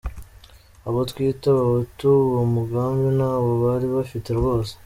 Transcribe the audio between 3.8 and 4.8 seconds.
bafite rwose.